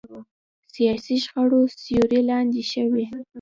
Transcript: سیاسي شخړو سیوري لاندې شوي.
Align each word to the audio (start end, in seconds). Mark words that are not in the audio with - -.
سیاسي 0.73 1.15
شخړو 1.23 1.61
سیوري 1.81 2.21
لاندې 2.29 2.61
شوي. 2.71 3.05